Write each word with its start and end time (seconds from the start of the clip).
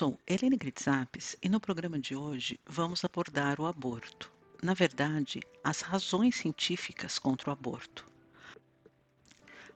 Sou 0.00 0.18
Helene 0.26 0.56
Gritzapes 0.56 1.36
e 1.42 1.48
no 1.50 1.60
programa 1.60 1.98
de 1.98 2.16
hoje 2.16 2.58
vamos 2.66 3.04
abordar 3.04 3.60
o 3.60 3.66
aborto. 3.66 4.32
Na 4.62 4.72
verdade, 4.72 5.40
as 5.62 5.82
razões 5.82 6.36
científicas 6.36 7.18
contra 7.18 7.50
o 7.50 7.52
aborto. 7.52 8.10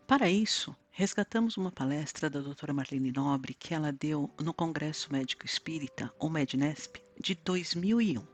Para 0.06 0.30
isso, 0.30 0.74
resgatamos 0.90 1.58
uma 1.58 1.70
palestra 1.70 2.30
da 2.30 2.40
doutora 2.40 2.72
Marlene 2.72 3.12
Nobre 3.12 3.52
que 3.52 3.74
ela 3.74 3.92
deu 3.92 4.30
no 4.42 4.54
Congresso 4.54 5.12
Médico 5.12 5.44
Espírita, 5.44 6.10
o 6.18 6.30
MEDNESP, 6.30 7.02
de 7.20 7.34
2001. 7.34 8.26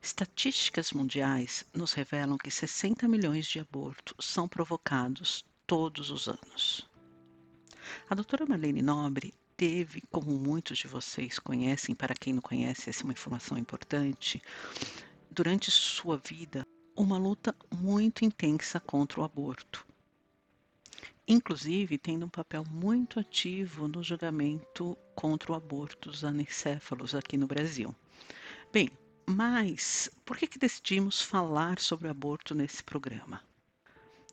Estatísticas 0.00 0.90
mundiais 0.90 1.66
nos 1.74 1.92
revelam 1.92 2.38
que 2.38 2.50
60 2.50 3.06
milhões 3.06 3.46
de 3.46 3.60
abortos 3.60 4.26
são 4.26 4.48
provocados 4.48 5.44
todos 5.66 6.08
os 6.08 6.28
anos. 6.28 6.88
A 8.08 8.14
doutora 8.14 8.46
Marlene 8.46 8.80
Nobre 8.80 9.34
teve, 9.56 10.02
como 10.10 10.38
muitos 10.38 10.78
de 10.78 10.86
vocês 10.86 11.38
conhecem, 11.38 11.94
para 11.94 12.14
quem 12.14 12.32
não 12.34 12.42
conhece, 12.42 12.90
essa 12.90 13.02
é 13.02 13.04
uma 13.04 13.12
informação 13.12 13.56
importante, 13.58 14.42
durante 15.30 15.70
sua 15.70 16.16
vida, 16.16 16.66
uma 16.96 17.18
luta 17.18 17.54
muito 17.72 18.24
intensa 18.24 18.78
contra 18.78 19.20
o 19.20 19.24
aborto 19.24 19.86
inclusive 21.26 21.96
tendo 21.98 22.26
um 22.26 22.28
papel 22.28 22.64
muito 22.70 23.18
ativo 23.18 23.88
no 23.88 24.02
julgamento 24.02 24.96
contra 25.14 25.52
o 25.52 25.54
aborto 25.54 26.10
dos 26.10 26.24
anencéfalos 26.24 27.14
aqui 27.14 27.36
no 27.36 27.46
Brasil. 27.46 27.94
Bem, 28.72 28.90
mas 29.26 30.10
por 30.24 30.36
que, 30.36 30.46
que 30.46 30.58
decidimos 30.58 31.22
falar 31.22 31.78
sobre 31.78 32.08
o 32.08 32.10
aborto 32.10 32.54
nesse 32.54 32.82
programa? 32.84 33.42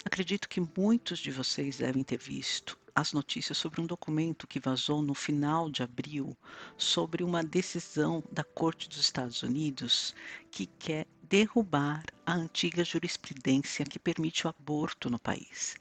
Acredito 0.04 0.50
que 0.50 0.60
muitos 0.60 1.20
de 1.20 1.32
vocês 1.32 1.78
devem 1.78 2.04
ter 2.04 2.18
visto 2.18 2.78
as 2.96 3.14
notícias 3.14 3.58
sobre 3.58 3.82
um 3.82 3.86
documento 3.86 4.48
que 4.48 4.60
vazou 4.60 5.02
no 5.02 5.14
final 5.14 5.70
de 5.70 5.84
abril 5.84 6.38
sobre 6.78 7.24
uma 7.24 7.44
decisão 7.44 8.24
da 8.32 8.44
Corte 8.44 8.90
dos 8.90 9.00
Estados 9.00 9.44
Unidos 9.44 10.16
que 10.50 10.66
quer 10.66 11.08
derrubar 11.24 12.04
a 12.26 12.34
antiga 12.34 12.84
jurisprudência 12.84 13.86
que 13.86 13.98
permite 13.98 14.46
o 14.46 14.50
aborto 14.50 15.10
no 15.10 15.20
país. 15.20 15.76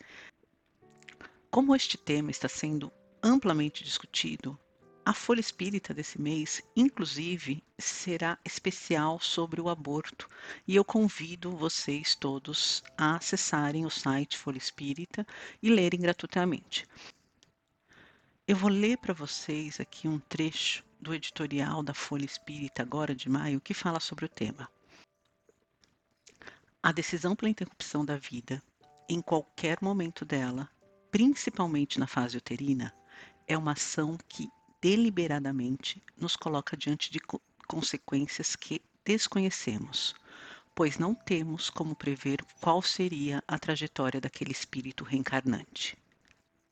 Como 1.50 1.74
este 1.74 1.98
tema 1.98 2.30
está 2.30 2.48
sendo 2.48 2.92
amplamente 3.22 3.82
discutido, 3.82 4.58
a 5.04 5.14
Folha 5.14 5.40
Espírita 5.40 5.94
desse 5.94 6.20
mês, 6.20 6.62
inclusive, 6.76 7.62
será 7.78 8.38
especial 8.44 9.18
sobre 9.18 9.60
o 9.60 9.68
aborto 9.68 10.28
e 10.66 10.76
eu 10.76 10.84
convido 10.84 11.56
vocês 11.56 12.14
todos 12.14 12.82
a 12.96 13.16
acessarem 13.16 13.86
o 13.86 13.90
site 13.90 14.36
Folha 14.36 14.58
Espírita 14.58 15.26
e 15.62 15.70
lerem 15.70 16.00
gratuitamente. 16.00 16.86
Eu 18.46 18.56
vou 18.56 18.70
ler 18.70 18.98
para 18.98 19.14
vocês 19.14 19.80
aqui 19.80 20.06
um 20.06 20.18
trecho 20.18 20.84
do 21.00 21.14
editorial 21.14 21.82
da 21.82 21.94
Folha 21.94 22.24
Espírita, 22.24 22.82
agora 22.82 23.14
de 23.14 23.28
maio, 23.28 23.60
que 23.60 23.72
fala 23.72 24.00
sobre 24.00 24.26
o 24.26 24.28
tema. 24.28 24.68
A 26.82 26.92
decisão 26.92 27.34
pela 27.34 27.50
interrupção 27.50 28.04
da 28.04 28.16
vida, 28.16 28.62
em 29.08 29.22
qualquer 29.22 29.78
momento 29.80 30.24
dela, 30.24 30.68
principalmente 31.10 31.98
na 31.98 32.06
fase 32.06 32.36
uterina, 32.36 32.94
é 33.46 33.56
uma 33.56 33.72
ação 33.72 34.16
que 34.28 34.48
deliberadamente 34.80 36.02
nos 36.16 36.36
coloca 36.36 36.76
diante 36.76 37.10
de 37.10 37.20
co 37.20 37.40
consequências 37.66 38.56
que 38.56 38.82
desconhecemos, 39.04 40.12
pois 40.74 40.98
não 40.98 41.14
temos 41.14 41.70
como 41.70 41.94
prever 41.94 42.44
qual 42.60 42.82
seria 42.82 43.44
a 43.46 43.58
trajetória 43.60 44.20
daquele 44.20 44.50
espírito 44.50 45.04
reencarnante. 45.04 45.96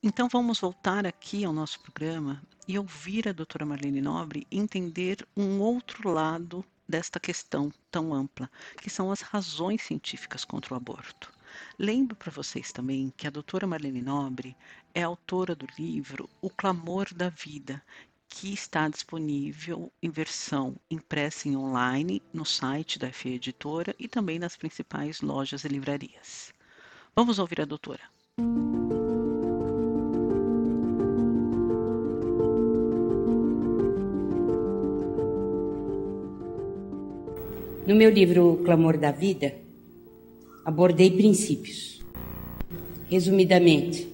Então 0.02 0.28
vamos 0.28 0.60
voltar 0.60 1.06
aqui 1.06 1.44
ao 1.44 1.52
nosso 1.52 1.78
programa 1.80 2.42
e 2.66 2.78
ouvir 2.78 3.28
a 3.28 3.32
doutora 3.32 3.64
Marlene 3.64 4.00
Nobre 4.00 4.46
entender 4.50 5.26
um 5.36 5.60
outro 5.60 6.10
lado 6.10 6.64
desta 6.88 7.20
questão 7.20 7.72
tão 7.90 8.14
ampla, 8.14 8.50
que 8.80 8.88
são 8.88 9.12
as 9.12 9.20
razões 9.20 9.82
científicas 9.82 10.44
contra 10.44 10.74
o 10.74 10.76
aborto. 10.76 11.30
Lembro 11.78 12.16
para 12.16 12.30
vocês 12.30 12.72
também 12.72 13.12
que 13.16 13.26
a 13.26 13.30
doutora 13.30 13.66
Marlene 13.66 14.02
Nobre 14.02 14.56
é 14.94 15.02
autora 15.02 15.54
do 15.54 15.66
livro 15.78 16.28
O 16.40 16.50
Clamor 16.50 17.12
da 17.14 17.28
Vida, 17.28 17.82
que 18.28 18.52
está 18.52 18.88
disponível 18.88 19.90
em 20.02 20.10
versão 20.10 20.76
impressa 20.90 21.48
em 21.48 21.56
online 21.56 22.22
no 22.32 22.44
site 22.44 22.98
da 22.98 23.10
FE 23.10 23.34
Editora 23.34 23.94
e 23.98 24.06
também 24.06 24.38
nas 24.38 24.56
principais 24.56 25.20
lojas 25.20 25.64
e 25.64 25.68
livrarias. 25.68 26.52
Vamos 27.16 27.38
ouvir 27.38 27.60
a 27.60 27.64
doutora. 27.64 28.02
No 37.86 37.94
meu 37.94 38.10
livro 38.10 38.52
O 38.52 38.56
Clamor 38.58 38.98
da 38.98 39.10
Vida, 39.10 39.54
abordei 40.68 41.10
princípios. 41.10 42.04
Resumidamente, 43.08 44.06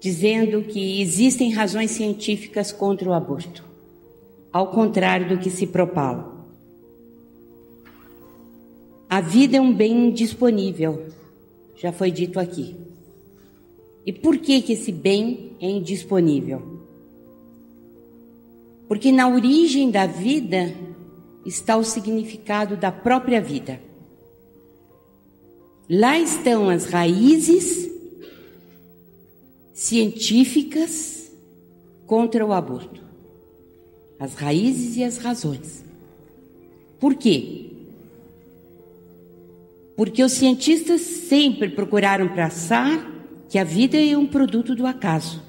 dizendo 0.00 0.62
que 0.62 1.00
existem 1.00 1.52
razões 1.52 1.92
científicas 1.92 2.72
contra 2.72 3.08
o 3.08 3.12
aborto, 3.12 3.64
ao 4.52 4.72
contrário 4.72 5.28
do 5.28 5.38
que 5.38 5.48
se 5.48 5.64
propala. 5.64 6.44
A 9.08 9.20
vida 9.20 9.58
é 9.58 9.60
um 9.60 9.72
bem 9.72 10.10
disponível, 10.10 11.06
já 11.76 11.92
foi 11.92 12.10
dito 12.10 12.40
aqui. 12.40 12.74
E 14.04 14.12
por 14.12 14.38
que, 14.38 14.60
que 14.60 14.72
esse 14.72 14.90
bem 14.90 15.52
é 15.60 15.70
indisponível? 15.70 16.80
Porque 18.88 19.12
na 19.12 19.28
origem 19.28 19.88
da 19.88 20.06
vida 20.06 20.74
está 21.46 21.76
o 21.76 21.84
significado 21.84 22.76
da 22.76 22.90
própria 22.90 23.40
vida. 23.40 23.88
Lá 25.92 26.20
estão 26.20 26.70
as 26.70 26.84
raízes 26.84 27.90
científicas 29.74 31.32
contra 32.06 32.46
o 32.46 32.52
aborto. 32.52 33.02
As 34.16 34.34
raízes 34.34 34.96
e 34.96 35.02
as 35.02 35.18
razões. 35.18 35.84
Por 37.00 37.16
quê? 37.16 37.72
Porque 39.96 40.22
os 40.22 40.30
cientistas 40.30 41.00
sempre 41.00 41.70
procuraram 41.70 42.28
traçar 42.28 43.10
que 43.48 43.58
a 43.58 43.64
vida 43.64 44.00
é 44.00 44.16
um 44.16 44.28
produto 44.28 44.76
do 44.76 44.86
acaso. 44.86 45.42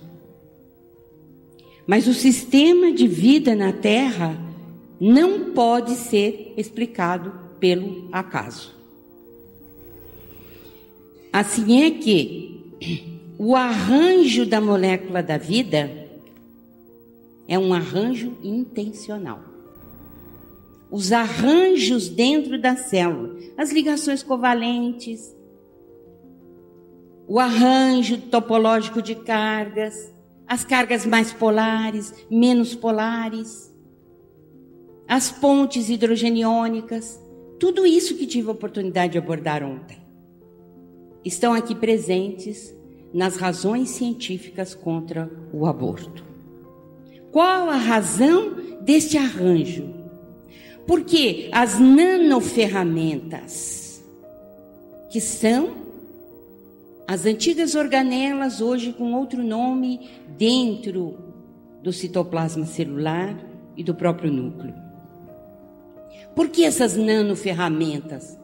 Mas 1.86 2.08
o 2.08 2.16
sistema 2.16 2.92
de 2.92 3.08
vida 3.08 3.56
na 3.56 3.72
Terra 3.72 4.36
não 5.00 5.52
pode 5.52 5.94
ser 5.94 6.56
explicado 6.58 7.32
pelo 7.60 8.10
acaso. 8.12 8.81
Assim 11.32 11.84
é 11.84 11.92
que 11.92 12.76
o 13.40 13.56
arranjo 13.56 14.46
da 14.46 14.60
molécula 14.60 15.24
da 15.24 15.38
vida 15.38 15.90
é 17.48 17.58
um 17.58 17.74
arranjo 17.74 18.38
intencional. 18.44 19.40
Os 20.90 21.14
arranjos 21.14 22.10
dentro 22.10 22.60
da 22.60 22.76
célula, 22.76 23.38
as 23.58 23.72
ligações 23.72 24.22
covalentes, 24.22 25.34
o 27.26 27.40
arranjo 27.40 28.18
topológico 28.18 29.02
de 29.02 29.16
cargas, 29.16 30.14
as 30.46 30.66
cargas 30.66 31.06
mais 31.06 31.32
polares, 31.32 32.14
menos 32.30 32.76
polares, 32.76 33.74
as 35.08 35.32
pontes 35.32 35.90
hidrogeniônicas, 35.90 37.18
tudo 37.58 37.86
isso 37.86 38.16
que 38.18 38.28
tive 38.28 38.50
a 38.50 38.52
oportunidade 38.52 39.14
de 39.14 39.18
abordar 39.18 39.64
ontem 39.64 40.11
estão 41.24 41.54
aqui 41.54 41.76
presentes 41.76 42.74
nas 43.14 43.38
razões 43.38 43.90
científicas 43.90 44.74
contra 44.74 45.30
o 45.54 45.66
aborto. 45.66 46.24
Qual 47.32 47.70
a 47.70 47.76
razão 47.76 48.56
deste 48.82 49.18
arranjo? 49.18 49.94
Porque 50.88 51.50
as 51.52 51.78
nanoferramentas, 51.80 54.02
que 55.10 55.22
são 55.22 55.80
as 57.08 57.26
antigas 57.26 57.74
organelas, 57.76 58.62
hoje 58.62 58.94
com 58.94 59.14
outro 59.14 59.44
nome, 59.44 60.10
dentro 60.38 61.18
do 61.84 61.92
citoplasma 61.92 62.66
celular 62.66 63.38
e 63.76 63.84
do 63.84 63.94
próprio 63.94 64.32
núcleo. 64.32 64.74
Por 66.36 66.50
que 66.50 66.64
essas 66.64 66.96
nanoferramentas 66.96 68.38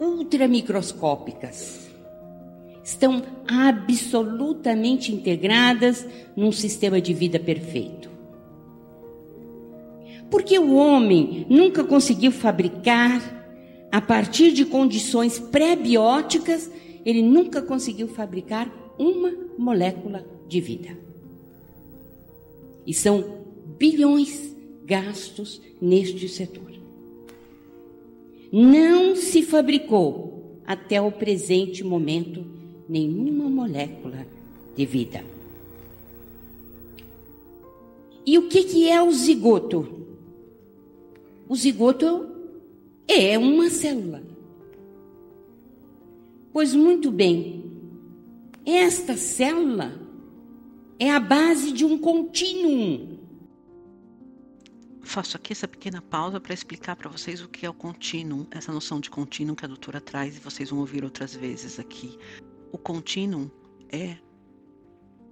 ultramicroscópicas 0.00 1.86
estão 2.82 3.22
absolutamente 3.48 5.12
integradas 5.12 6.06
num 6.36 6.52
sistema 6.52 7.00
de 7.00 7.12
vida 7.12 7.38
perfeito? 7.38 8.10
Porque 10.30 10.58
o 10.58 10.74
homem 10.74 11.46
nunca 11.48 11.84
conseguiu 11.84 12.32
fabricar, 12.32 13.34
a 13.90 14.00
partir 14.00 14.52
de 14.52 14.64
condições 14.64 15.38
pré-bióticas, 15.38 16.70
ele 17.04 17.22
nunca 17.22 17.62
conseguiu 17.62 18.08
fabricar 18.08 18.70
uma 18.98 19.32
molécula 19.56 20.26
de 20.48 20.60
vida. 20.60 20.96
E 22.86 22.92
são 22.92 23.44
bilhões 23.78 24.54
gastos 24.84 25.60
neste 25.80 26.28
setor. 26.28 26.72
Não 28.52 29.16
se 29.16 29.42
fabricou 29.42 30.60
até 30.64 31.00
o 31.00 31.12
presente 31.12 31.84
momento 31.84 32.44
nenhuma 32.88 33.48
molécula 33.48 34.26
de 34.76 34.86
vida. 34.86 35.24
E 38.24 38.38
o 38.38 38.48
que, 38.48 38.64
que 38.64 38.88
é 38.88 39.00
o 39.00 39.12
zigoto? 39.12 40.06
O 41.48 41.54
zigoto 41.54 42.28
é 43.06 43.38
uma 43.38 43.70
célula. 43.70 44.22
Pois 46.52 46.74
muito 46.74 47.10
bem, 47.10 47.64
esta 48.64 49.16
célula 49.16 50.00
é 50.98 51.10
a 51.10 51.20
base 51.20 51.70
de 51.70 51.84
um 51.84 51.98
contínuo. 51.98 53.16
Faço 55.16 55.38
aqui 55.38 55.54
essa 55.54 55.66
pequena 55.66 56.02
pausa 56.02 56.38
para 56.38 56.52
explicar 56.52 56.94
para 56.94 57.08
vocês 57.08 57.40
o 57.40 57.48
que 57.48 57.64
é 57.64 57.70
o 57.70 57.72
contínuo, 57.72 58.46
essa 58.50 58.70
noção 58.70 59.00
de 59.00 59.08
contínuo 59.08 59.56
que 59.56 59.64
a 59.64 59.68
doutora 59.68 59.98
traz 59.98 60.36
e 60.36 60.40
vocês 60.40 60.68
vão 60.68 60.80
ouvir 60.80 61.04
outras 61.04 61.34
vezes 61.34 61.78
aqui. 61.78 62.18
O 62.70 62.76
contínuo 62.76 63.50
é 63.90 64.18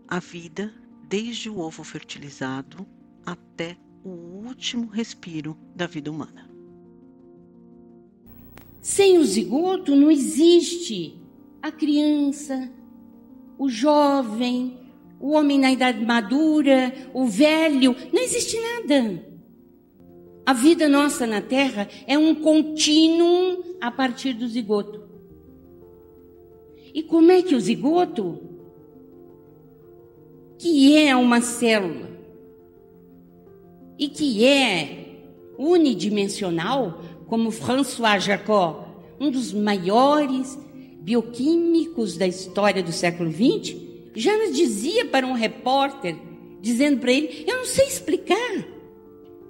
a 0.09 0.19
vida 0.21 0.73
desde 1.07 1.51
o 1.51 1.59
ovo 1.59 1.85
fertilizado 1.85 2.87
até 3.27 3.77
o 4.03 4.09
último 4.09 4.87
respiro 4.87 5.55
da 5.77 5.87
vida 5.87 6.11
humana. 6.11 6.49
Sem 8.81 9.19
o 9.19 9.25
zigoto 9.27 9.95
não 9.95 10.11
existe 10.11 11.21
a 11.61 11.71
criança, 11.71 12.73
o 13.59 13.69
jovem, 13.69 14.79
o 15.21 15.33
homem 15.33 15.59
na 15.59 15.71
idade 15.71 16.03
madura, 16.03 17.11
o 17.13 17.27
velho, 17.27 17.95
não 18.11 18.23
existe 18.23 18.59
nada. 18.59 19.34
A 20.47 20.53
vida 20.53 20.89
nossa 20.89 21.27
na 21.27 21.41
Terra 21.41 21.89
é 22.07 22.19
um 22.19 22.35
contínuo 22.35 23.77
a 23.81 23.91
partir 23.91 24.35
do 24.35 24.47
zigoto. 24.47 25.03
E 26.93 27.03
como 27.03 27.33
é 27.33 27.43
que 27.43 27.55
o 27.55 27.61
zigoto, 27.61 28.41
que 30.59 30.97
é 30.97 31.17
uma 31.17 31.41
célula 31.41 32.11
e 33.99 34.09
que 34.09 34.45
é 34.45 35.07
unidimensional, 35.59 37.01
como 37.27 37.51
François 37.51 38.23
Jacob, 38.23 38.85
um 39.19 39.31
dos 39.31 39.53
maiores 39.53 40.59
bioquímicos 41.01 42.17
da 42.17 42.27
história 42.27 42.83
do 42.83 42.93
século 42.93 43.31
XX, 43.31 43.77
já 44.15 44.37
nos 44.37 44.55
dizia 44.55 45.07
para 45.07 45.27
um 45.27 45.33
repórter, 45.33 46.17
dizendo 46.61 47.01
para 47.01 47.13
ele: 47.13 47.45
Eu 47.47 47.59
não 47.59 47.65
sei 47.65 47.87
explicar, 47.87 48.74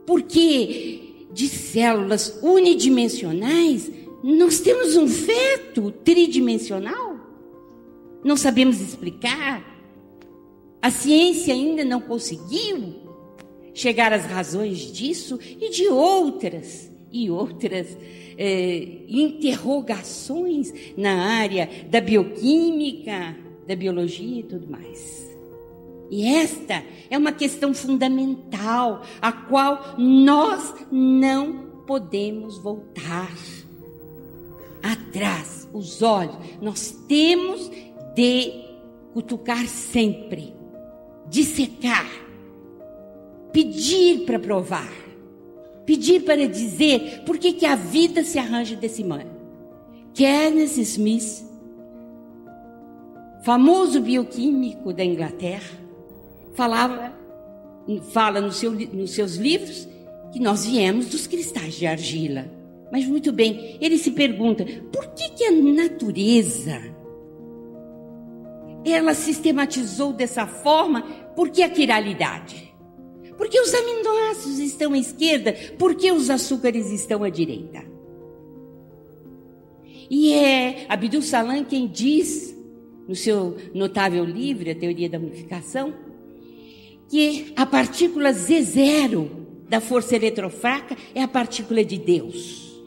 porque 0.07 1.27
de 1.33 1.49
células 1.49 2.39
unidimensionais 2.43 3.91
nós 4.23 4.61
temos 4.61 4.97
um 4.97 5.07
feto 5.07 5.91
tridimensional. 5.91 7.17
Não 8.25 8.37
sabemos 8.37 8.81
explicar. 8.81 9.63
A 10.81 10.91
ciência 10.91 11.53
ainda 11.53 11.85
não 11.85 12.01
conseguiu 12.01 12.95
chegar 13.75 14.13
às 14.13 14.25
razões 14.25 14.79
disso 14.93 15.39
e 15.61 15.69
de 15.71 15.89
outras 15.89 16.91
e 17.11 17.31
outras 17.31 17.97
eh, 18.37 19.05
interrogações 19.09 20.73
na 20.97 21.39
área 21.39 21.69
da 21.89 22.01
bioquímica, 22.01 23.37
da 23.67 23.77
biologia 23.77 24.41
e 24.41 24.43
tudo 24.43 24.69
mais. 24.69 25.34
E 26.11 26.27
esta 26.27 26.83
é 27.11 27.17
uma 27.17 27.33
questão 27.33 27.75
fundamental, 27.75 29.03
a 29.21 29.33
qual 29.33 29.95
nós 29.99 30.75
não 30.91 31.71
podemos 31.87 32.59
voltar 32.59 33.33
atrás 34.83 35.69
os 35.73 36.03
olhos. 36.03 36.37
Nós 36.61 36.91
temos 37.09 37.71
de 38.15 38.65
cutucar 39.13 39.67
sempre, 39.67 40.55
dissecar, 41.29 42.07
pedir 43.53 44.25
para 44.25 44.39
provar, 44.39 44.93
pedir 45.87 46.21
para 46.25 46.47
dizer 46.47 47.23
por 47.25 47.39
que, 47.39 47.53
que 47.53 47.67
a 47.67 47.77
vida 47.77 48.23
se 48.25 48.39
arranja 48.39 48.77
desse 48.77 49.03
modo. 49.03 49.33
Kenneth 50.13 50.79
Smith 50.79 51.45
famoso 53.45 54.01
bioquímico 54.01 54.93
da 54.93 55.05
Inglaterra, 55.05 55.84
falava, 56.55 57.13
fala 58.13 58.41
no 58.41 58.53
seu, 58.53 58.73
nos 58.73 59.13
seus 59.13 59.37
livros 59.37 59.89
que 60.33 60.41
nós 60.41 60.65
viemos 60.65 61.07
dos 61.07 61.27
cristais 61.27 61.75
de 61.75 61.87
argila. 61.87 62.51
Mas 62.91 63.07
muito 63.07 63.33
bem, 63.33 63.77
ele 63.81 63.99
se 63.99 64.11
pergunta: 64.11 64.65
por 64.93 65.07
que, 65.15 65.31
que 65.31 65.45
a 65.45 65.53
natureza 65.53 66.95
ela 68.85 69.15
sistematizou 69.15 70.13
dessa 70.13 70.47
forma? 70.47 71.03
Por 71.35 71.51
que 71.51 71.63
a 71.63 71.69
quiralidade? 71.69 72.75
Por 73.37 73.49
que 73.49 73.61
os 73.61 73.75
aminoácidos 73.75 74.59
estão 74.59 74.93
à 74.93 74.99
esquerda? 74.99 75.55
Por 75.79 75.95
que 75.95 76.13
os 76.13 76.31
açúcares 76.31 76.91
estão 76.91 77.25
à 77.25 77.31
direita? 77.31 77.83
E 80.09 80.33
é 80.33 80.87
Abdul 80.89 81.23
Salam 81.23 81.65
quem 81.65 81.89
diz 81.89 82.55
no 83.09 83.15
seu 83.15 83.57
notável 83.75 84.25
livro, 84.25 84.71
A 84.71 84.75
Teoria 84.75 85.09
da 85.09 85.19
Unificação, 85.19 85.93
que 87.15 87.53
a 87.55 87.65
partícula 87.65 88.33
Z0 88.33 89.31
da 89.69 89.81
força 89.81 90.17
eletrofraca 90.17 90.97
é 91.15 91.23
a 91.23 91.29
partícula 91.29 91.85
de 91.85 91.97
Deus, 91.97 92.83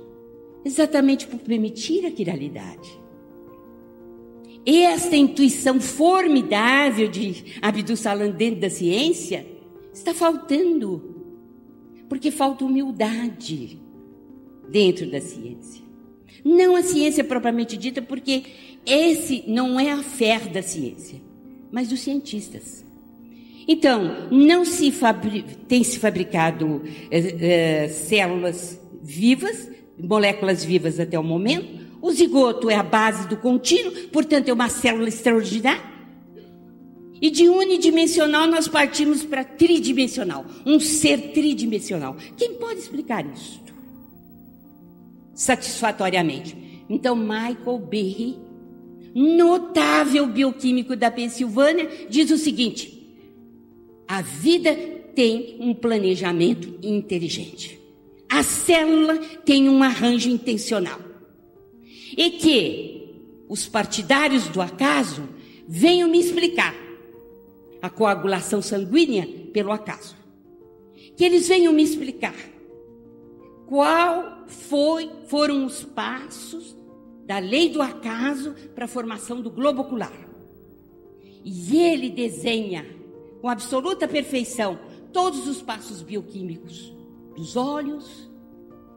exatamente 0.65 1.25
por 1.25 1.39
permitir 1.39 2.05
a 2.05 2.12
quiralidade. 2.12 2.89
Esta 4.65 5.15
intuição 5.15 5.79
formidável 5.79 7.07
de 7.07 7.57
Abdul 7.62 7.96
Salam 7.96 8.31
dentro 8.31 8.60
da 8.60 8.69
ciência 8.69 9.48
está 9.93 10.13
faltando, 10.13 11.24
porque 12.10 12.29
falta 12.29 12.65
humildade 12.65 13.79
dentro 14.67 15.10
da 15.10 15.22
ciência. 15.22 15.86
Não 16.43 16.75
a 16.75 16.84
ciência 16.84 17.24
propriamente 17.24 17.77
dita, 17.77 18.01
porque 18.01 18.43
esse 18.86 19.46
não 19.48 19.79
é 19.79 19.89
a 19.89 20.03
fé 20.03 20.38
da 20.38 20.62
ciência, 20.62 21.22
mas 21.72 21.88
dos 21.88 22.01
cientistas. 22.01 22.87
Então, 23.67 24.29
não 24.31 24.63
se 24.63 24.93
tem 25.67 25.83
se 25.83 26.00
fabricado 26.00 26.83
é, 27.12 27.83
é, 27.83 27.88
células 27.89 28.79
vivas, 29.03 29.69
moléculas 30.01 30.63
vivas 30.63 31.00
até 31.00 31.19
o 31.19 31.24
momento. 31.24 31.86
O 32.01 32.12
zigoto 32.12 32.69
é 32.69 32.75
a 32.75 32.83
base 32.83 33.27
do 33.27 33.36
contínuo, 33.36 33.91
portanto, 34.07 34.47
é 34.47 34.53
uma 34.53 34.69
célula 34.69 35.09
extraordinária. 35.09 35.97
E 37.19 37.29
de 37.29 37.50
unidimensional 37.50 38.47
nós 38.47 38.67
partimos 38.67 39.24
para 39.24 39.43
tridimensional, 39.43 40.45
um 40.65 40.79
ser 40.79 41.33
tridimensional. 41.33 42.15
Quem 42.38 42.53
pode 42.53 42.79
explicar 42.79 43.25
isso? 43.25 43.59
Satisfatoriamente. 45.33 46.86
Então, 46.88 47.15
Michael 47.15 47.79
Berry 47.79 48.47
notável 49.17 50.27
bioquímico 50.27 50.95
da 50.95 51.09
Pensilvânia, 51.09 51.89
diz 52.07 52.29
o 52.29 52.38
seguinte: 52.38 52.97
a 54.07 54.21
vida 54.21 54.75
tem 55.13 55.57
um 55.59 55.73
planejamento 55.73 56.79
inteligente. 56.81 57.79
A 58.29 58.43
célula 58.43 59.17
tem 59.45 59.67
um 59.67 59.83
arranjo 59.83 60.29
intencional. 60.29 60.99
E 62.15 62.31
que 62.31 63.43
os 63.49 63.67
partidários 63.67 64.47
do 64.47 64.61
acaso 64.61 65.27
venham 65.67 66.09
me 66.09 66.19
explicar 66.19 66.75
a 67.81 67.89
coagulação 67.89 68.61
sanguínea 68.61 69.27
pelo 69.51 69.71
acaso. 69.71 70.15
Que 71.15 71.25
eles 71.25 71.47
venham 71.47 71.73
me 71.73 71.83
explicar 71.83 72.35
qual 73.67 74.45
foi, 74.47 75.09
foram 75.27 75.65
os 75.65 75.83
passos 75.83 76.75
da 77.25 77.39
lei 77.39 77.69
do 77.69 77.81
acaso 77.81 78.55
para 78.73 78.85
a 78.85 78.87
formação 78.87 79.41
do 79.41 79.49
globo 79.49 79.81
ocular. 79.81 80.13
E 81.43 81.77
ele 81.77 82.09
desenha 82.09 82.97
com 83.41 83.50
absoluta 83.50 84.08
perfeição 84.08 84.79
todos 85.13 85.48
os 85.48 85.62
passos 85.62 86.01
bioquímicos 86.01 86.94
dos 87.36 87.56
olhos, 87.56 88.29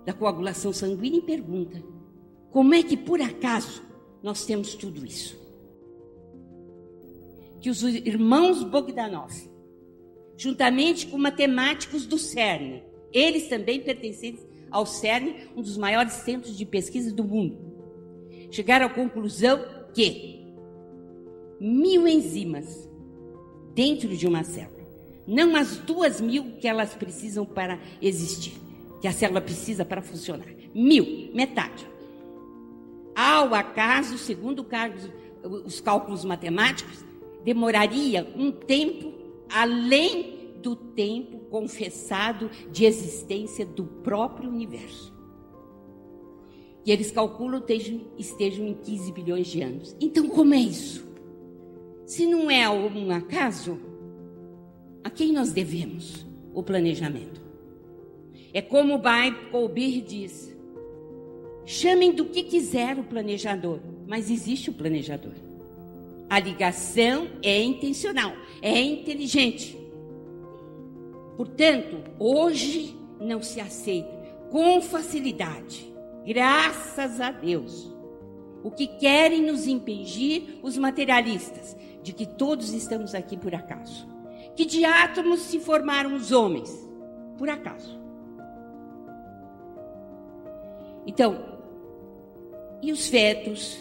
da 0.04 0.12
coagulação 0.12 0.72
sanguínea 0.72 1.18
e 1.18 1.22
pergunta: 1.22 1.82
como 2.50 2.74
é 2.74 2.82
que 2.82 2.96
por 2.96 3.20
acaso 3.20 3.82
nós 4.22 4.44
temos 4.44 4.74
tudo 4.74 5.04
isso? 5.04 5.38
Que 7.60 7.70
os 7.70 7.82
irmãos 7.82 8.64
Bogdanov, 8.64 9.32
juntamente 10.36 11.06
com 11.06 11.18
matemáticos 11.18 12.06
do 12.06 12.18
CERN, 12.18 12.82
eles 13.12 13.48
também 13.48 13.80
pertencentes 13.80 14.46
ao 14.70 14.86
CERN, 14.86 15.34
um 15.56 15.62
dos 15.62 15.76
maiores 15.76 16.14
centros 16.14 16.56
de 16.56 16.64
pesquisa 16.64 17.12
do 17.12 17.22
mundo, 17.22 17.58
chegaram 18.50 18.86
à 18.86 18.88
conclusão 18.88 19.62
que 19.92 20.40
mil 21.60 22.08
enzimas 22.08 22.89
dentro 23.80 24.14
de 24.14 24.26
uma 24.28 24.44
célula, 24.44 24.86
não 25.26 25.56
as 25.56 25.78
duas 25.78 26.20
mil 26.20 26.58
que 26.60 26.68
elas 26.68 26.92
precisam 26.92 27.46
para 27.46 27.80
existir, 28.02 28.52
que 29.00 29.08
a 29.08 29.12
célula 29.12 29.40
precisa 29.40 29.86
para 29.86 30.02
funcionar, 30.02 30.48
mil, 30.74 31.30
metade. 31.32 31.88
Ao 33.16 33.54
acaso, 33.54 34.18
segundo 34.18 34.66
os 35.64 35.80
cálculos 35.80 36.26
matemáticos, 36.26 37.02
demoraria 37.42 38.30
um 38.36 38.52
tempo 38.52 39.14
além 39.48 40.56
do 40.60 40.76
tempo 40.76 41.38
confessado 41.48 42.50
de 42.70 42.84
existência 42.84 43.64
do 43.64 43.84
próprio 43.86 44.50
universo. 44.50 45.10
E 46.84 46.92
eles 46.92 47.10
calculam 47.10 47.60
estejam, 47.60 48.02
estejam 48.18 48.66
em 48.66 48.74
15 48.74 49.12
bilhões 49.12 49.46
de 49.46 49.62
anos. 49.62 49.96
Então, 49.98 50.28
como 50.28 50.52
é 50.52 50.60
isso? 50.60 51.09
Se 52.10 52.26
não 52.26 52.50
é 52.50 52.68
um 52.68 53.12
acaso, 53.12 53.78
a 55.04 55.08
quem 55.08 55.32
nós 55.32 55.52
devemos 55.52 56.26
o 56.52 56.60
planejamento? 56.60 57.40
É 58.52 58.60
como 58.60 59.00
Colbir 59.52 60.02
diz: 60.02 60.52
chamem 61.64 62.10
do 62.10 62.24
que 62.24 62.42
quiser 62.42 62.98
o 62.98 63.04
planejador, 63.04 63.78
mas 64.08 64.28
existe 64.28 64.70
o 64.70 64.72
planejador. 64.72 65.34
A 66.28 66.40
ligação 66.40 67.28
é 67.44 67.62
intencional, 67.62 68.32
é 68.60 68.82
inteligente. 68.82 69.78
Portanto, 71.36 71.96
hoje 72.18 72.92
não 73.20 73.40
se 73.40 73.60
aceita 73.60 74.10
com 74.50 74.82
facilidade, 74.82 75.88
graças 76.26 77.20
a 77.20 77.30
Deus, 77.30 77.88
o 78.62 78.70
que 78.70 78.86
querem 78.86 79.42
nos 79.42 79.66
impedir 79.66 80.58
os 80.62 80.76
materialistas, 80.76 81.76
de 82.02 82.12
que 82.12 82.26
todos 82.26 82.72
estamos 82.72 83.14
aqui 83.14 83.36
por 83.36 83.54
acaso. 83.54 84.06
Que 84.56 84.64
de 84.64 84.84
átomos 84.84 85.40
se 85.40 85.58
formaram 85.58 86.14
os 86.14 86.32
homens, 86.32 86.70
por 87.38 87.48
acaso. 87.48 87.98
Então, 91.06 91.38
e 92.82 92.92
os 92.92 93.08
fetos 93.08 93.78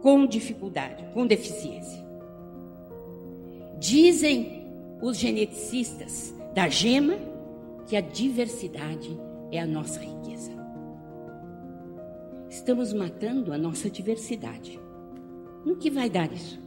com 0.00 0.26
dificuldade, 0.26 1.04
com 1.14 1.26
deficiência? 1.26 2.02
Dizem 3.78 4.66
os 5.00 5.16
geneticistas 5.16 6.34
da 6.54 6.68
gema 6.68 7.14
que 7.86 7.96
a 7.96 8.00
diversidade 8.00 9.18
é 9.50 9.60
a 9.60 9.66
nossa 9.66 10.00
riqueza. 10.00 10.61
Estamos 12.52 12.92
matando 12.92 13.50
a 13.50 13.56
nossa 13.56 13.88
diversidade. 13.88 14.78
No 15.64 15.76
que 15.76 15.88
vai 15.88 16.10
dar 16.10 16.30
isso? 16.30 16.60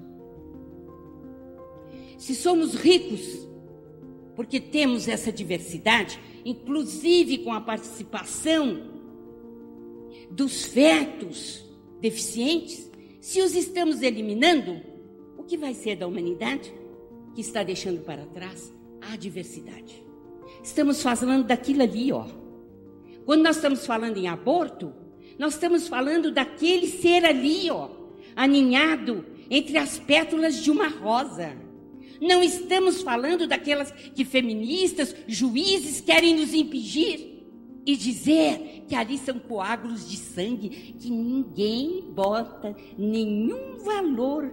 Se 2.18 2.34
somos 2.34 2.74
ricos 2.74 3.48
porque 4.36 4.60
temos 4.60 5.08
essa 5.08 5.32
diversidade, 5.32 6.20
inclusive 6.44 7.38
com 7.38 7.54
a 7.54 7.62
participação 7.62 8.96
dos 10.32 10.65
fetos 10.65 11.63
deficientes, 12.01 12.89
se 13.22 13.44
os 13.44 13.54
estamos 13.54 14.01
eliminando, 14.01 14.82
o 15.38 15.44
que 15.44 15.56
vai 15.56 15.75
ser 15.75 15.98
da 15.98 16.08
humanidade 16.08 16.74
que 17.36 17.42
está 17.42 17.62
deixando 17.62 18.01
para 18.01 18.25
trás 18.25 18.74
a 19.01 19.15
diversidade. 19.15 20.04
Estamos 20.63 21.04
falando 21.04 21.46
daquilo 21.46 21.84
ali, 21.84 22.12
ó. 22.12 22.25
Quando 23.24 23.44
nós 23.44 23.58
estamos 23.58 23.86
falando 23.86 24.18
em 24.18 24.27
aborto, 24.27 25.04
nós 25.38 25.54
estamos 25.54 25.88
falando 25.88 26.32
daquele 26.32 26.88
ser 26.88 27.25
ali, 27.25 27.70
ó, 27.70 27.89
aninhado 28.36 29.25
entre 29.50 29.77
as 29.77 29.98
pétalas 30.00 30.63
de 30.63 30.72
uma 30.72 30.88
rosa. 30.88 31.56
Não 32.22 32.42
estamos 32.42 33.01
falando 33.01 33.46
daquelas 33.46 33.92
que 33.92 34.24
feministas, 34.24 35.15
juízes 35.27 36.00
querem 36.00 36.36
nos 36.36 36.54
impedir 36.54 37.36
e 37.86 37.96
dizer 37.96 38.86
que 38.88 38.96
ali 38.96 39.18
são 39.18 39.38
coágulos 39.38 40.10
de 40.10 40.18
sangue 40.18 40.70
que 41.00 41.10
ninguém 41.10 42.04
bota 42.13 42.75
nenhum 42.98 43.77
valor, 43.84 44.51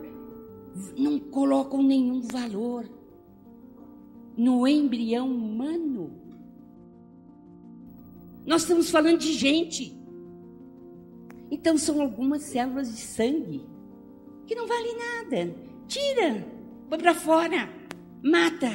não 0.96 1.18
colocam 1.18 1.82
nenhum 1.82 2.20
valor 2.22 2.88
no 4.36 4.66
embrião 4.66 5.30
humano. 5.30 6.20
Nós 8.44 8.62
estamos 8.62 8.90
falando 8.90 9.18
de 9.18 9.32
gente. 9.32 10.01
Então 11.52 11.76
são 11.76 12.00
algumas 12.00 12.44
células 12.44 12.88
de 12.88 13.02
sangue 13.02 13.62
que 14.46 14.54
não 14.54 14.66
valem 14.66 14.96
nada. 14.96 15.54
Tira, 15.86 16.46
põe 16.88 16.98
para 16.98 17.14
fora, 17.14 17.68
mata, 18.22 18.70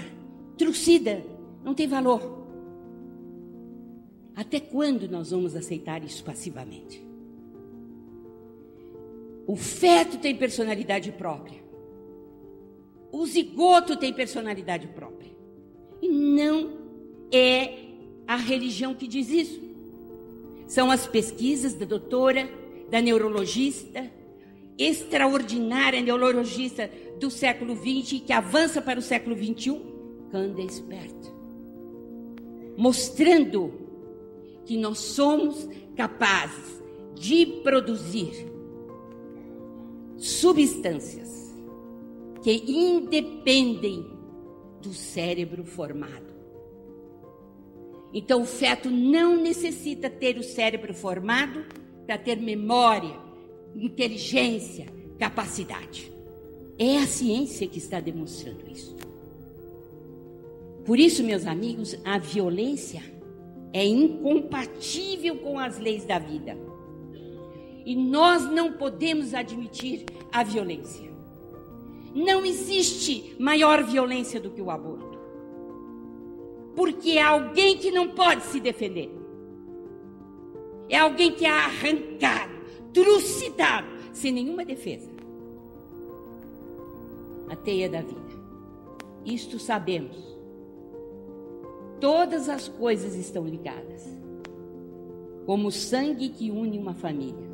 trucida, 0.55 1.24
não 1.63 1.74
tem 1.74 1.88
valor. 1.88 2.46
Até 4.36 4.60
quando 4.60 5.10
nós 5.10 5.31
vamos 5.31 5.55
aceitar 5.55 6.03
isso 6.03 6.24
passivamente? 6.24 7.03
O 9.48 9.55
feto 9.55 10.19
tem 10.19 10.36
personalidade 10.36 11.12
própria. 11.12 11.63
O 13.12 13.25
zigoto 13.25 13.98
tem 13.98 14.13
personalidade 14.13 14.88
própria. 14.89 15.31
E 16.00 16.10
não 16.10 16.77
é 17.31 17.88
a 18.27 18.36
religião 18.36 18.93
que 18.93 19.07
diz 19.07 19.29
isso. 19.31 19.60
São 20.67 20.91
as 20.91 21.07
pesquisas 21.07 21.74
da 21.74 21.86
doutora, 21.86 22.66
da 22.89 23.01
neurologista, 23.01 24.10
extraordinária 24.77 26.01
neurologista 26.01 26.89
do 27.20 27.29
século 27.29 27.75
XX, 27.75 28.22
que 28.25 28.34
avança 28.34 28.82
para 28.82 29.00
o 29.00 29.01
século 29.01 29.36
XXI, 29.36 29.82
Candace 30.32 30.84
mostrando 32.77 33.74
que 34.65 34.77
nós 34.77 35.00
somos 35.00 35.67
capazes 35.96 36.82
de 37.15 37.46
produzir 37.63 38.46
substâncias 40.17 41.56
que 42.44 42.63
independem 42.67 44.06
do 44.82 44.94
cérebro 44.94 45.65
formado. 45.65 46.27
Então, 48.13 48.44
o 48.44 48.46
feto 48.46 48.89
não 48.89 49.36
necessita 49.36 50.10
ter 50.10 50.38
o 50.38 50.44
cérebro 50.44 50.94
formado 50.94 51.65
para 52.08 52.18
ter 52.18 52.38
memória, 52.38 53.20
inteligência, 53.76 54.88
capacidade. 55.20 56.10
É 56.80 57.00
a 57.00 57.06
ciência 57.06 57.68
que 57.68 57.78
está 57.78 58.00
demonstrando 58.00 58.66
isso. 58.72 58.96
Por 60.86 60.98
isso, 60.98 61.22
meus 61.22 61.46
amigos, 61.46 62.00
a 62.06 62.18
violência 62.18 63.04
é 63.74 63.86
incompatível 63.86 65.36
com 65.40 65.60
as 65.60 65.78
leis 65.78 66.06
da 66.06 66.18
vida. 66.18 66.58
E 67.86 67.94
nós 67.94 68.50
não 68.50 68.72
podemos 68.74 69.34
admitir 69.34 70.06
a 70.32 70.44
violência. 70.44 71.12
Não 72.16 72.46
existe 72.46 73.36
maior 73.38 73.84
violência 73.84 74.40
do 74.40 74.50
que 74.52 74.62
o 74.62 74.72
aborto. 74.72 75.18
Porque 76.74 77.12
é 77.12 77.22
alguém 77.22 77.78
que 77.78 77.92
não 77.92 78.10
pode 78.10 78.44
se 78.44 78.62
defender. 78.62 79.12
É 80.89 80.98
alguém 80.98 81.34
que 81.34 81.46
é 81.46 81.50
arrancado, 81.50 82.53
trucidado, 82.94 83.88
sem 84.13 84.32
nenhuma 84.32 84.63
defesa. 84.63 85.10
A 87.50 87.56
teia 87.56 87.89
da 87.89 88.01
vida. 88.01 88.38
Isto 89.25 89.60
sabemos. 89.60 90.17
Todas 92.00 92.48
as 92.48 92.67
coisas 92.67 93.15
estão 93.15 93.46
ligadas. 93.46 94.08
Como 95.46 95.67
o 95.67 95.72
sangue 95.72 96.29
que 96.29 96.51
une 96.51 96.77
uma 96.77 96.94
família. 96.94 97.48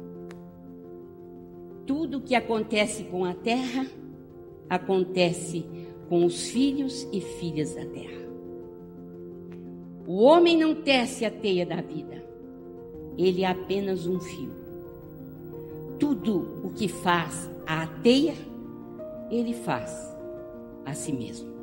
Tudo 1.85 2.21
que 2.21 2.35
acontece 2.35 3.03
com 3.05 3.25
a 3.25 3.33
terra 3.33 3.87
acontece 4.69 5.65
com 6.09 6.25
os 6.25 6.47
filhos 6.47 7.07
e 7.11 7.21
filhas 7.21 7.73
da 7.75 7.85
terra. 7.85 8.23
O 10.05 10.21
homem 10.23 10.57
não 10.57 10.75
tece 10.75 11.25
a 11.25 11.31
teia 11.31 11.65
da 11.65 11.81
vida, 11.81 12.23
ele 13.17 13.43
é 13.43 13.47
apenas 13.47 14.07
um 14.07 14.19
fio. 14.19 14.51
Tudo 15.99 16.61
o 16.63 16.71
que 16.71 16.87
faz 16.87 17.49
a 17.65 17.87
teia, 18.01 18.35
ele 19.29 19.53
faz 19.53 19.91
a 20.85 20.93
si 20.93 21.11
mesmo. 21.13 21.53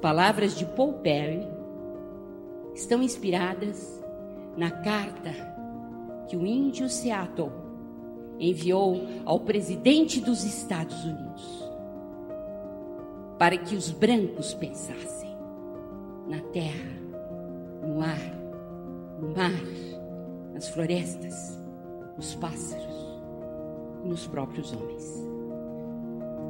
palavras 0.00 0.56
de 0.56 0.64
Paul 0.64 0.94
Perry 0.94 1.44
estão 2.72 3.02
inspiradas 3.02 4.00
na 4.56 4.70
carta 4.70 5.34
que 6.28 6.36
o 6.36 6.46
índio 6.46 6.88
Seattle 6.88 7.50
enviou 8.38 9.00
ao 9.24 9.40
presidente 9.40 10.20
dos 10.20 10.44
Estados 10.44 11.04
Unidos 11.04 11.68
para 13.38 13.56
que 13.56 13.74
os 13.74 13.90
brancos 13.90 14.54
pensassem 14.54 15.36
na 16.28 16.40
terra, 16.52 16.92
no 17.82 18.00
ar, 18.00 18.37
mar, 19.38 19.52
nas 20.52 20.68
florestas, 20.68 21.56
nos 22.16 22.34
pássaros 22.34 22.96
e 24.04 24.08
nos 24.08 24.26
próprios 24.26 24.72
homens. 24.72 25.14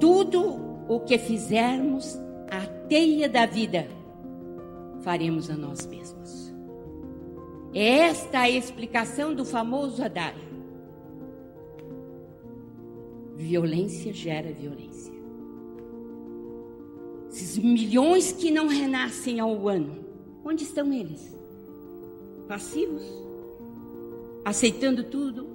Tudo 0.00 0.58
o 0.88 1.00
que 1.00 1.18
fizermos 1.18 2.18
a 2.50 2.64
teia 2.88 3.28
da 3.28 3.44
vida, 3.44 3.86
faremos 5.02 5.50
a 5.50 5.54
nós 5.54 5.84
mesmos. 5.84 6.54
É 7.74 7.98
esta 7.98 8.40
a 8.40 8.50
explicação 8.50 9.34
do 9.34 9.44
famoso 9.44 10.02
adágio. 10.02 10.48
Violência 13.36 14.14
gera 14.14 14.50
violência. 14.50 15.12
Esses 17.30 17.58
milhões 17.58 18.32
que 18.32 18.50
não 18.50 18.66
renascem 18.66 19.38
ao 19.38 19.68
ano, 19.68 20.02
onde 20.42 20.64
estão 20.64 20.90
eles? 20.90 21.37
Passivos? 22.48 23.02
Aceitando 24.44 25.04
tudo? 25.04 25.46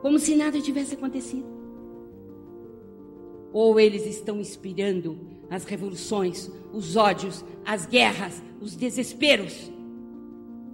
Como 0.00 0.18
se 0.18 0.36
nada 0.36 0.60
tivesse 0.60 0.94
acontecido? 0.94 1.46
Ou 3.52 3.78
eles 3.78 4.06
estão 4.06 4.38
inspirando 4.38 5.18
as 5.50 5.64
revoluções, 5.64 6.50
os 6.72 6.96
ódios, 6.96 7.44
as 7.64 7.84
guerras, 7.84 8.42
os 8.60 8.76
desesperos 8.76 9.70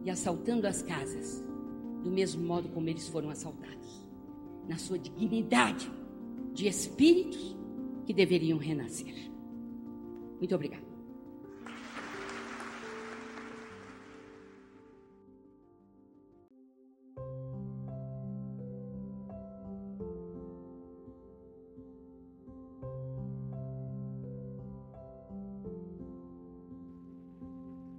e 0.04 0.10
assaltando 0.10 0.66
as 0.66 0.82
casas, 0.82 1.42
do 2.04 2.10
mesmo 2.10 2.46
modo 2.46 2.68
como 2.68 2.88
eles 2.88 3.08
foram 3.08 3.30
assaltados, 3.30 4.06
na 4.68 4.76
sua 4.76 4.98
dignidade 4.98 5.90
de 6.52 6.68
espíritos 6.68 7.56
que 8.06 8.12
deveriam 8.12 8.58
renascer. 8.58 9.30
Muito 10.38 10.54
obrigada. 10.54 10.87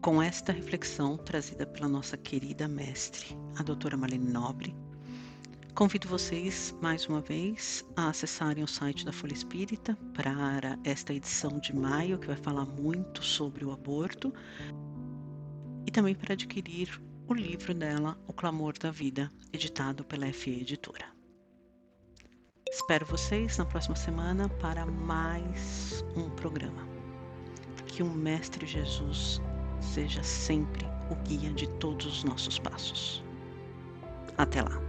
Com 0.02 0.22
esta 0.24 0.54
reflexão 0.54 1.18
trazida 1.18 1.66
pela 1.66 1.90
nossa 1.90 2.16
querida 2.16 2.70
mestre, 2.70 3.38
a 3.58 3.64
doutora 3.64 3.98
Marlene 3.98 4.32
Nobre, 4.32 4.74
convido 5.76 6.08
vocês 6.08 6.74
mais 6.82 7.06
uma 7.06 7.20
vez 7.20 7.84
a 7.98 8.08
acessarem 8.08 8.64
o 8.64 8.68
site 8.68 9.04
da 9.04 9.12
Folha 9.12 9.34
Espírita 9.34 9.98
para 10.14 10.80
esta 10.86 11.14
edição 11.14 11.60
de 11.60 11.76
maio, 11.76 12.18
que 12.18 12.28
vai 12.28 12.38
falar 12.38 12.66
muito 12.66 13.22
sobre 13.22 13.66
o 13.66 13.74
aborto, 13.74 14.34
e 15.86 15.92
também 15.92 16.16
para 16.16 16.32
adquirir 16.32 16.90
o 17.28 17.34
livro 17.34 17.74
dela, 17.74 18.18
O 18.26 18.32
Clamor 18.32 18.78
da 18.80 18.92
Vida, 18.92 19.30
editado 19.52 20.06
pela 20.06 20.32
FE 20.32 20.62
Editora. 20.62 21.08
Espero 22.72 23.06
vocês 23.06 23.58
na 23.58 23.66
próxima 23.66 23.98
semana 23.98 24.48
para 24.48 24.86
mais 24.86 26.06
um 26.16 26.30
programa. 26.30 26.88
Que 27.86 28.02
o 28.02 28.10
Mestre 28.10 28.66
Jesus 28.66 29.42
seja 29.82 30.24
sempre 30.24 30.86
o 31.10 31.16
guia 31.28 31.52
de 31.52 31.68
todos 31.68 32.06
os 32.06 32.24
nossos 32.24 32.60
passos. 32.60 33.24
Até 34.38 34.62
lá! 34.62 34.80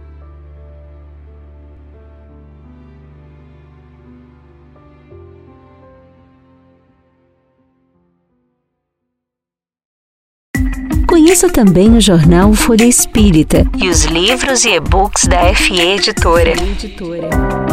Conheça 11.07 11.49
também 11.49 11.97
o 11.97 12.01
jornal 12.01 12.53
Folha 12.53 12.85
Espírita 12.85 13.65
e 13.77 13.89
os 13.89 14.05
livros 14.05 14.63
e 14.63 14.69
e-books 14.69 15.27
da 15.27 15.53
FE 15.53 15.79
Editora. 15.79 16.53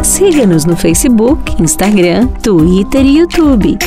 Siga-nos 0.02 0.64
no 0.64 0.76
Facebook, 0.76 1.62
Instagram, 1.62 2.26
Twitter 2.42 3.06
e 3.06 3.18
YouTube. 3.18 3.78